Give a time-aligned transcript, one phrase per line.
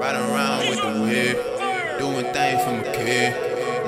[0.00, 1.36] Riding around with the whip,
[1.98, 3.34] doing things for my kid.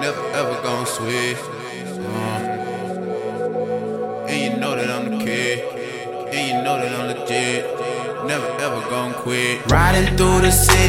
[0.00, 1.38] Never ever gon' switch.
[1.38, 2.40] Uh.
[4.26, 5.58] And you know that I'm the kid.
[6.34, 7.64] And you know that I'm legit.
[8.26, 9.70] Never ever gon' quit.
[9.70, 10.79] Riding through the city,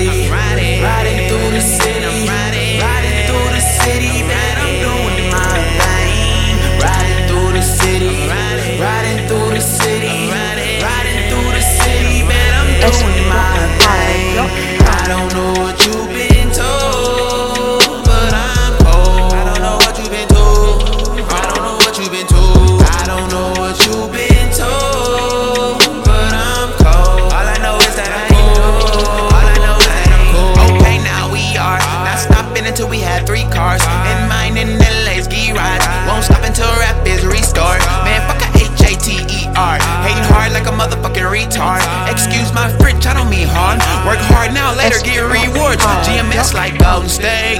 [46.53, 47.58] like Golden State.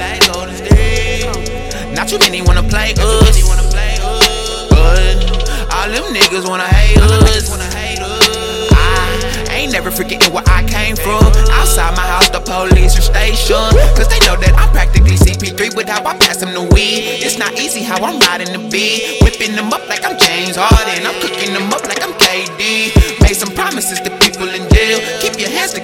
[1.94, 3.42] Not too many wanna play us.
[4.70, 5.16] But
[5.74, 7.50] all them niggas wanna hate us.
[9.50, 11.24] I ain't never forgetting where I came from.
[11.58, 13.74] Outside my house, the police are stationed.
[13.96, 17.24] Cause they know that I'm practically CP3 with how I pass them the weed.
[17.24, 19.22] It's not easy how I'm riding the beat.
[19.22, 21.06] Whipping them up like I'm James Harden.
[21.06, 21.18] I'm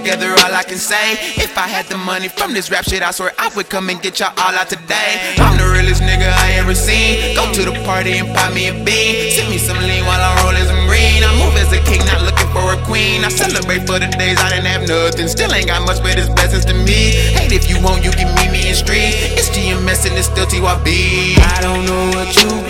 [0.08, 1.20] together, all I can say.
[1.36, 4.00] If I had the money from this rap shit, I swear I would come and
[4.00, 5.36] get y'all all out today.
[5.36, 7.36] I'm the realest nigga I ever seen.
[7.36, 9.36] Go to the party and pop me a bean.
[9.36, 11.20] Send me some lean while I'm rolling some green.
[11.20, 13.20] I move as a king, not looking for a queen.
[13.20, 15.28] I celebrate for the days I didn't have nothing.
[15.28, 17.12] Still ain't got much, but it's blessings to me.
[17.36, 19.12] Hate if you want, you can meet me in street.
[19.36, 21.36] It's GMS and it's still TYB.
[21.36, 22.67] I don't know what you've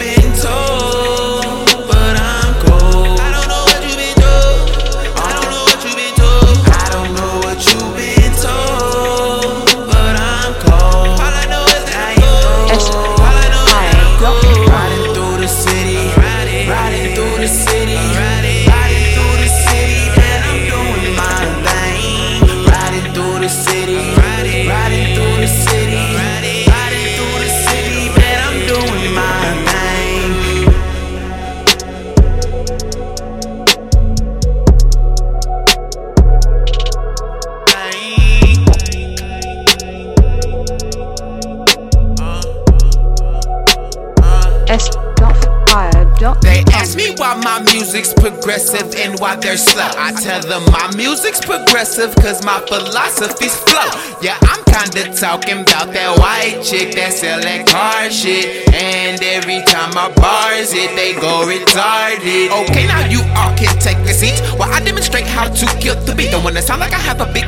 [46.42, 49.88] They ask me why my music's progressive and why they're slow.
[49.96, 53.88] I tell them my music's progressive cause my philosophy's flow.
[54.20, 58.68] Yeah, I'm kinda talking about that white chick that sellin' car shit.
[58.74, 62.52] And every time I bars it, they go retarded.
[62.68, 66.14] Okay, now you all can take a seat while I demonstrate how to kill the
[66.14, 66.30] beat.
[66.30, 67.47] Don't wanna sound like I have a big go after eat,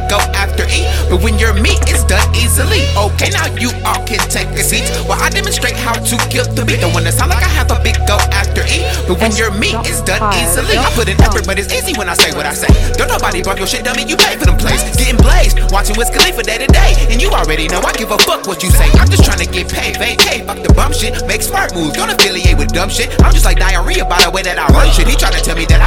[1.11, 2.87] but when your meat is done easily.
[2.95, 6.63] Okay, now you all can take a seat while I demonstrate how to kill the
[6.63, 6.81] beat.
[6.81, 9.75] Don't wanna sound like I have a big go after eat, but when your meat
[9.91, 10.79] is done easily.
[10.79, 12.71] I put in effort, but it's easy when I say what I say.
[12.95, 14.07] Don't nobody bump your shit, dummy.
[14.07, 14.83] You pay for them plays.
[14.95, 18.19] Getting blazed, watching Wiz Khalifa day to day, and you already know I give a
[18.23, 18.87] fuck what you say.
[19.03, 21.99] I'm just trying to get paid, vacay, fuck the bum shit, make smart moves.
[21.99, 23.11] Don't affiliate with dumb shit.
[23.23, 25.07] I'm just like diarrhea by the way that I run shit.
[25.11, 25.80] He tried to tell me that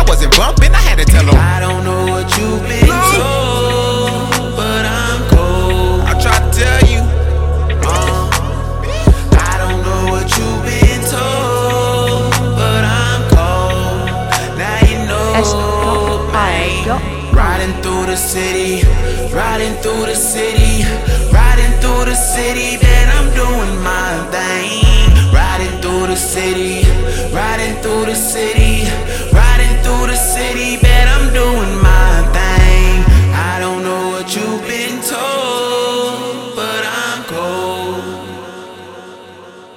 [18.14, 18.86] the city,
[19.34, 20.86] riding through the city,
[21.34, 23.08] riding through the city, man.
[23.18, 25.34] I'm doing my thing.
[25.34, 26.86] Riding through the city,
[27.34, 28.86] riding through the city,
[29.34, 31.08] riding through the city, man.
[31.16, 33.04] I'm doing my thing.
[33.34, 38.04] I don't know what you've been told, but I'm cold.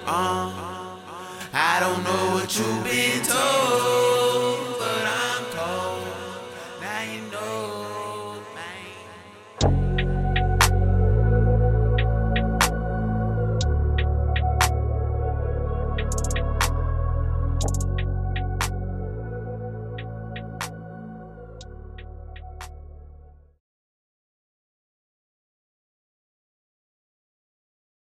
[0.07, 0.53] Uh,
[1.55, 3.96] I don't know what you've been told.